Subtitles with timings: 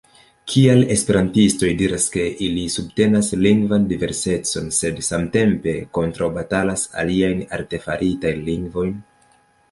[0.51, 8.97] Kial esperantistoj diras, ke ili subtenas lingvan diversecon, sed samtempe kontraŭbatalas aliajn artefaritajn lingvojn?